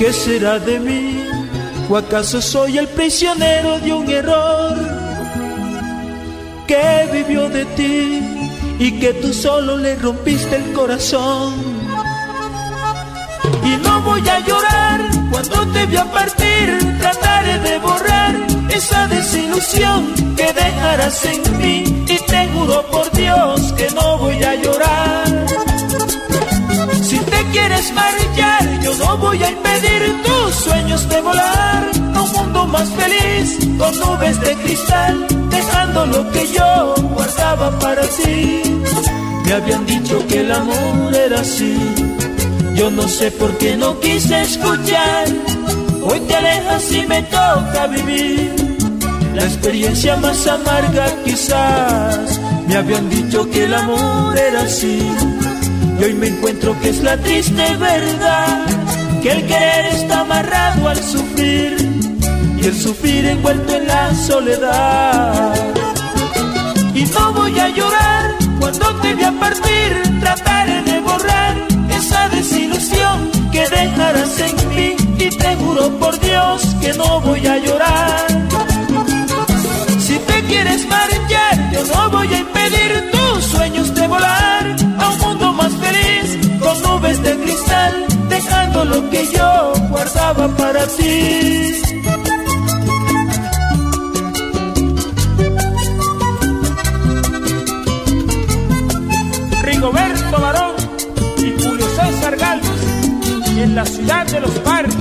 [0.00, 1.26] ¿Qué será de mí?
[1.90, 4.74] ¿O acaso soy el prisionero de un error?
[6.66, 8.22] Que vivió de ti
[8.78, 11.52] y que tú solo le rompiste el corazón.
[13.62, 18.34] Y no voy a llorar cuando te vea partir, trataré de borrar
[18.70, 24.54] esa desilusión que dejarás en mí y te juro por Dios que no voy a
[24.54, 25.29] llorar.
[27.52, 32.88] Quieres marchar, yo no voy a impedir tus sueños de volar a un mundo más
[32.90, 38.62] feliz con nubes de cristal, dejando lo que yo guardaba para ti.
[39.44, 41.76] Me habían dicho que el amor era así.
[42.74, 45.26] Yo no sé por qué no quise escuchar.
[46.02, 48.54] Hoy te alejas y me toca vivir
[49.34, 52.38] la experiencia más amarga quizás.
[52.68, 55.00] Me habían dicho que el amor era así.
[56.00, 58.66] Y hoy me encuentro que es la triste verdad.
[59.22, 61.76] Que el querer está amarrado al sufrir.
[62.56, 65.54] Y el sufrir envuelto en la soledad.
[66.94, 70.20] Y no voy a llorar cuando te vea partir.
[70.20, 71.69] Trataré de borrar
[88.90, 91.82] lo que yo guardaba para ti.
[99.62, 100.74] Rigoberto Barón
[101.38, 102.80] y Julio César Galvez
[103.62, 104.99] en la ciudad de los parques.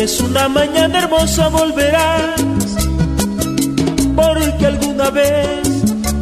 [0.00, 2.40] Vez una mañana hermosa volverás,
[4.14, 5.60] porque alguna vez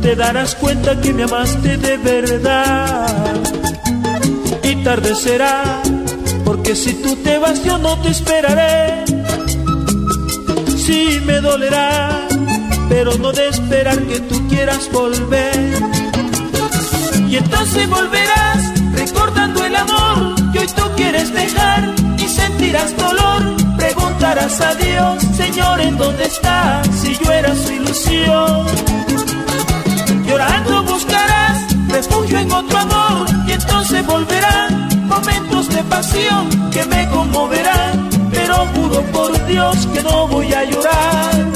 [0.01, 3.07] te darás cuenta que me amaste de verdad.
[4.63, 5.83] Y tarde será,
[6.43, 9.05] porque si tú te vas yo no te esperaré.
[10.79, 12.27] Sí me dolerá,
[12.89, 15.59] pero no de esperar que tú quieras volver.
[17.29, 18.61] Y entonces volverás
[18.95, 23.56] recordando el amor que hoy tú quieres dejar y sentirás dolor.
[24.29, 26.83] A Dios, Señor, ¿en dónde está?
[27.01, 28.67] Si yo era su ilusión.
[30.27, 38.11] Llorando buscarás refugio en otro amor y entonces volverán momentos de pasión que me conmoverán.
[38.33, 41.47] Pero juro por Dios que no voy a llorar.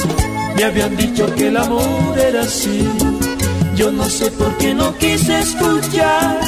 [0.55, 2.87] Me habían dicho que el amor era así.
[3.75, 6.39] Yo no sé por qué no quise escuchar.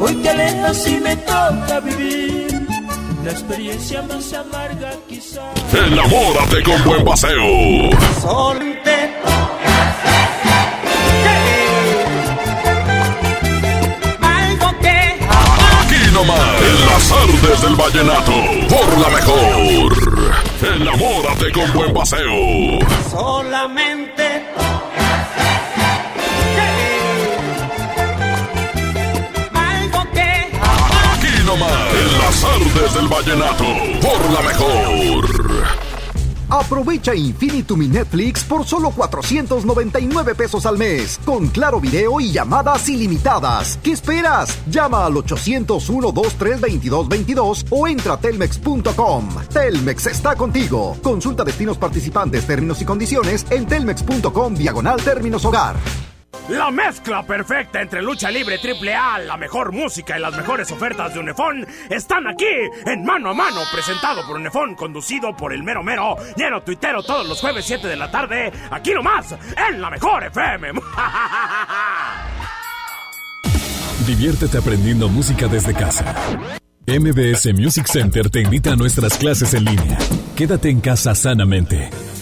[0.00, 2.35] Hoy te alejas y me toca vivir
[3.26, 5.42] la experiencia más amarga quizá.
[5.72, 7.90] Enamórate con buen paseo.
[8.22, 9.24] Soltero.
[14.22, 15.18] Algo que
[15.82, 18.32] Aquí nomás, en las artes del vallenato,
[18.68, 19.92] por la mejor.
[20.76, 22.78] Enamórate con buen paseo.
[23.10, 24.44] Solamente.
[31.96, 33.64] En las artes del vallenato,
[34.00, 35.24] por la mejor.
[36.48, 43.80] Aprovecha Infinitum Netflix por solo 499 pesos al mes, con claro video y llamadas ilimitadas.
[43.82, 44.56] ¿Qué esperas?
[44.70, 49.28] Llama al 801-232222 o entra a telmex.com.
[49.52, 50.96] Telmex está contigo.
[51.02, 55.74] Consulta destinos participantes, términos y condiciones en telmex.com diagonal términos hogar.
[56.48, 61.12] La mezcla perfecta entre lucha libre triple A, la mejor música y las mejores ofertas
[61.12, 62.44] de Unefón están aquí
[62.84, 67.26] en Mano a Mano, presentado por Unefón, conducido por el mero mero, lleno tuitero todos
[67.26, 69.34] los jueves 7 de la tarde, aquí nomás,
[69.68, 70.68] en la mejor FM.
[74.06, 76.14] Diviértete aprendiendo música desde casa.
[76.86, 79.98] MBS Music Center te invita a nuestras clases en línea.
[80.36, 81.90] Quédate en casa sanamente.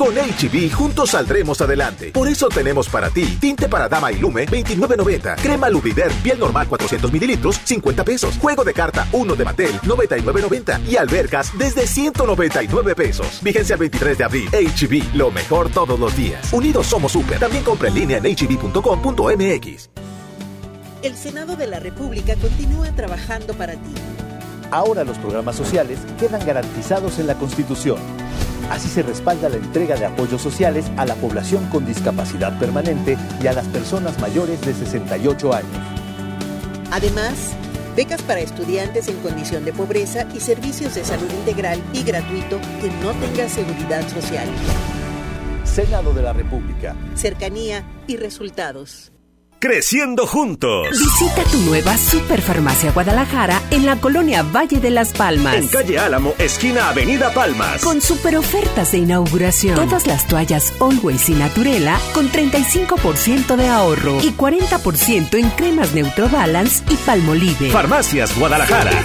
[0.00, 2.12] Con HB juntos saldremos adelante.
[2.12, 6.66] Por eso tenemos para ti tinte para dama y lume 29.90, crema Lubrider piel normal
[6.68, 12.94] 400 mililitros 50 pesos, juego de carta 1 de Mattel 99.90 y albercas desde 199
[12.94, 13.40] pesos.
[13.42, 14.48] Vigencia el 23 de abril.
[14.48, 16.50] HB, lo mejor todos los días.
[16.50, 17.38] Unidos somos super.
[17.38, 19.90] También compra en línea en hb.com.mx.
[21.02, 23.92] El Senado de la República continúa trabajando para ti.
[24.70, 27.98] Ahora los programas sociales quedan garantizados en la Constitución.
[28.70, 33.46] Así se respalda la entrega de apoyos sociales a la población con discapacidad permanente y
[33.48, 35.70] a las personas mayores de 68 años.
[36.92, 37.50] Además,
[37.96, 42.90] becas para estudiantes en condición de pobreza y servicios de salud integral y gratuito que
[43.02, 44.48] no tengan seguridad social.
[45.64, 46.94] Senado de la República.
[47.14, 49.12] Cercanía y resultados.
[49.62, 50.88] Creciendo juntos.
[50.88, 55.54] Visita tu nueva Superfarmacia Guadalajara en la colonia Valle de las Palmas.
[55.54, 57.84] En calle Álamo, esquina Avenida Palmas.
[57.84, 59.74] Con super ofertas de inauguración.
[59.74, 66.82] Todas las toallas Always y Naturela con 35% de ahorro y 40% en cremas Neutrobalance
[66.88, 67.68] y Palmolive.
[67.70, 69.04] Farmacias Guadalajara.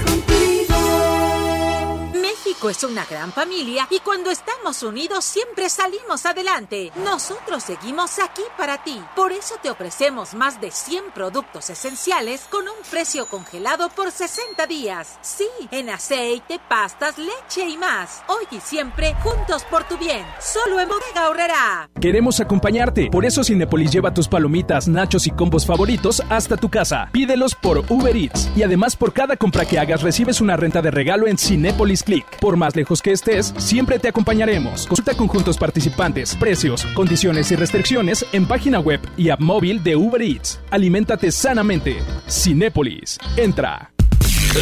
[2.64, 6.92] Es una gran familia y cuando estamos unidos siempre salimos adelante.
[7.04, 9.00] Nosotros seguimos aquí para ti.
[9.16, 14.66] Por eso te ofrecemos más de 100 productos esenciales con un precio congelado por 60
[14.66, 15.20] días.
[15.22, 18.24] Sí, en aceite, pastas, leche y más.
[18.28, 20.26] Hoy y siempre juntos por tu bien.
[20.42, 21.90] Solo en Bodega Horrera.
[22.02, 27.10] Queremos acompañarte, por eso Cinepolis lleva tus palomitas, nachos y combos favoritos hasta tu casa.
[27.12, 30.92] Pídelos por Uber Eats y además por cada compra que hagas recibes una renta de
[30.92, 32.26] regalo en Cinepolis Click.
[32.46, 34.86] Por más lejos que estés, siempre te acompañaremos.
[34.86, 40.22] Consulta conjuntos participantes, precios, condiciones y restricciones en página web y app móvil de Uber
[40.22, 40.60] Eats.
[40.70, 41.98] Aliméntate sanamente.
[42.30, 43.18] Cinépolis.
[43.36, 43.90] Entra.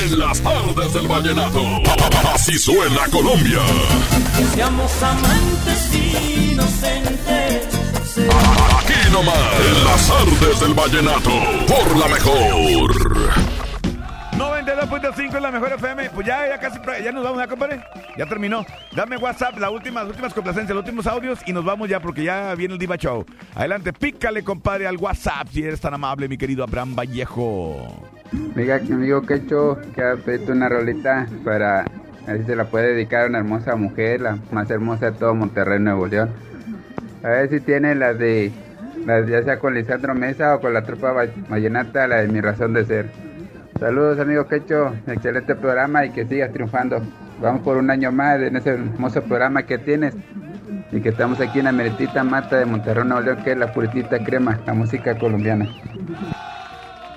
[0.02, 1.62] En las tardes del vallenato,
[2.34, 3.60] así suena Colombia.
[4.56, 7.68] Seamos amantes inocentes.
[8.80, 11.32] Aquí nomás, en las artes del vallenato,
[11.68, 13.43] por la mejor.
[14.66, 16.09] 92.5 en la mejor FM.
[16.11, 17.82] Pues ya, ya casi, ya nos vamos, ¿ya, compadre?
[18.18, 18.66] Ya terminó.
[18.95, 22.55] Dame WhatsApp, las últimas, últimas complacencias, los últimos audios y nos vamos ya porque ya
[22.55, 23.26] viene el Diva Show.
[23.55, 28.07] Adelante, pícale, compadre, al WhatsApp si eres tan amable, mi querido Abraham Vallejo.
[28.55, 33.26] Amiga, amigo Quecho, que pedirte una rolita para a ver si se la puede dedicar
[33.26, 36.30] a una hermosa mujer, la más hermosa de todo Monterrey, Nuevo León.
[37.24, 38.51] A ver si tiene las de,
[39.05, 42.39] las ya sea con Lisandro Mesa o con la tropa va- vallenata, la de mi
[42.41, 43.09] razón de ser.
[43.84, 47.02] Saludos, amigo Quecho, excelente programa y que sigas triunfando.
[47.42, 50.16] Vamos por un año más en ese hermoso programa que tienes
[50.94, 53.74] y que estamos aquí en la meritita mata de Monterrey, Nuevo León, que es la
[53.74, 55.68] puritita crema, la música colombiana.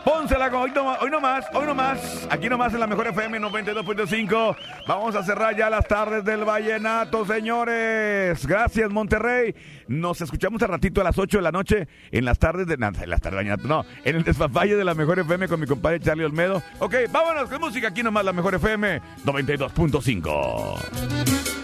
[0.07, 2.29] Pónsela con hoy no, hoy no más, hoy no más.
[2.31, 4.57] Aquí nomás en la mejor FM 92.5.
[4.87, 8.47] Vamos a cerrar ya las tardes del Vallenato, señores.
[8.47, 9.53] Gracias, Monterrey.
[9.89, 12.77] Nos escuchamos al ratito a las 8 de la noche en las tardes de.
[12.77, 13.85] no, en las tardes del Vallenato, no.
[14.05, 16.63] En el despapalle de la mejor FM con mi compadre Charlie Olmedo.
[16.79, 17.89] Ok, vámonos con música.
[17.89, 21.56] Aquí nomás la mejor FM 92.5.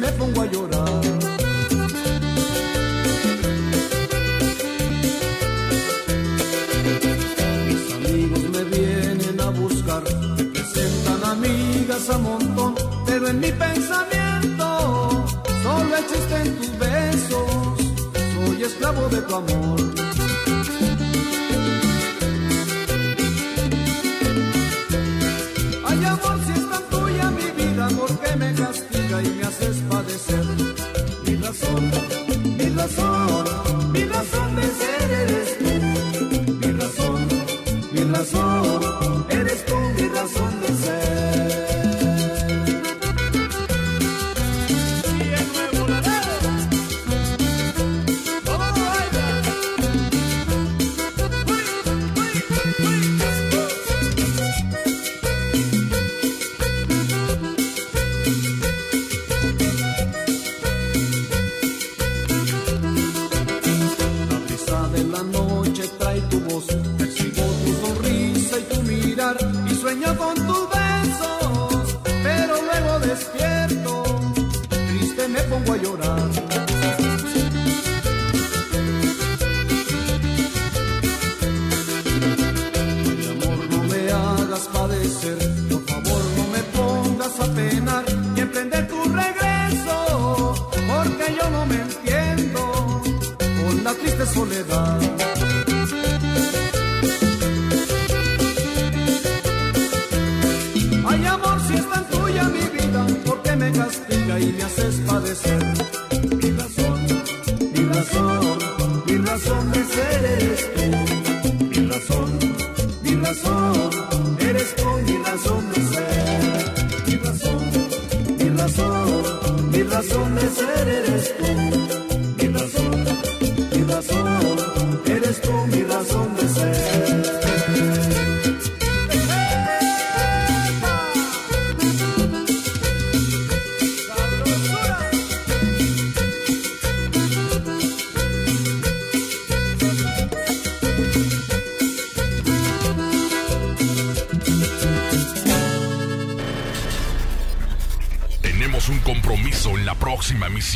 [0.00, 1.00] me pongo a llorar.
[7.68, 10.02] Mis amigos me vienen a buscar,
[10.36, 12.74] me presentan amigas a montón,
[13.06, 14.64] pero en mi pensamiento
[15.62, 17.50] solo existen tus besos,
[18.34, 20.09] soy esclavo de tu amor.